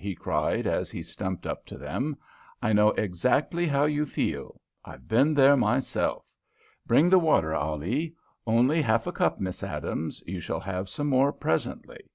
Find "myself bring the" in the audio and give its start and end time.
5.56-7.18